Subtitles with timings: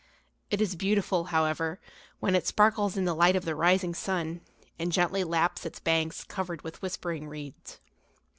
[0.49, 1.79] It is beautiful, however,
[2.19, 4.41] when it sparkles in the light of the rising sun
[4.79, 7.79] and gently laps its banks covered with whispering reeds.